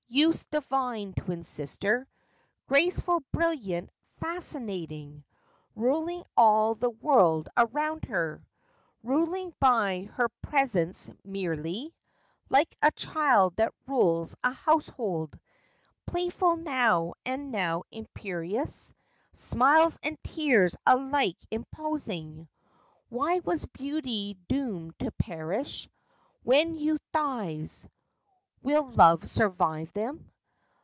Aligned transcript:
Youth's 0.13 0.43
divine 0.43 1.13
twin 1.13 1.45
sister, 1.45 2.05
Graceful, 2.67 3.21
brilliant, 3.31 3.89
fascinating; 4.19 5.23
Ruling 5.73 6.25
all 6.35 6.75
the 6.75 6.89
world 6.89 7.47
around 7.55 8.03
her, 8.03 8.43
Ruling 9.03 9.53
by 9.61 10.09
her 10.15 10.27
presence 10.41 11.09
merely, 11.23 11.93
FACTS 12.49 12.49
AND 12.51 12.51
FANCIES. 12.51 12.51
37 12.51 12.53
Like 12.59 12.77
a 12.81 12.97
child 12.97 13.55
that 13.55 13.73
rules 13.87 14.35
a 14.43 14.51
household— 14.51 15.39
Playful 16.05 16.57
now 16.57 17.13
and 17.25 17.49
now 17.49 17.83
imperious— 17.89 18.93
Smiles 19.31 19.97
and 20.03 20.21
tears 20.25 20.75
alike 20.85 21.37
imposing. 21.49 22.49
Why 23.07 23.39
was 23.39 23.65
beauty 23.67 24.35
doomed 24.49 24.99
to 24.99 25.11
perish 25.11 25.87
When 26.43 26.75
youth 26.77 26.99
dies? 27.13 27.87
Will 28.63 28.91
love 28.91 29.27
survive 29.27 29.91
them 29.93 30.27